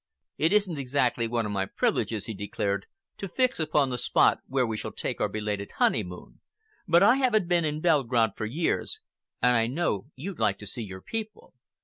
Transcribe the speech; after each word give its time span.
"It 0.39 0.51
isn't 0.51 0.79
exactly 0.79 1.27
one 1.27 1.45
of 1.45 1.51
my 1.51 1.67
privileges," 1.67 2.25
he 2.25 2.33
declared, 2.33 2.87
"to 3.19 3.27
fix 3.27 3.59
upon 3.59 3.91
the 3.91 3.99
spot 3.99 4.39
where 4.47 4.65
we 4.65 4.75
shall 4.75 4.91
take 4.91 5.21
our 5.21 5.29
belated 5.29 5.73
honeymoon, 5.73 6.39
but 6.87 7.03
I 7.03 7.17
haven't 7.17 7.47
been 7.47 7.65
in 7.65 7.81
Belgrade 7.81 8.31
for 8.35 8.47
years, 8.47 8.99
and 9.43 9.55
I 9.55 9.67
know 9.67 10.07
you'd 10.15 10.39
like 10.39 10.57
to 10.57 10.65
see 10.65 10.81
your 10.81 11.01
people." 11.03 11.53